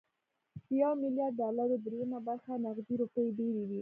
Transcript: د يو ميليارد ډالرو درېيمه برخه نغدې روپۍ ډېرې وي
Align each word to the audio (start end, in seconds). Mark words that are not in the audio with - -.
د 0.67 0.69
يو 0.81 0.91
ميليارد 1.01 1.35
ډالرو 1.41 1.75
درېيمه 1.85 2.19
برخه 2.27 2.51
نغدې 2.65 2.93
روپۍ 3.03 3.25
ډېرې 3.37 3.59
وي 3.67 3.69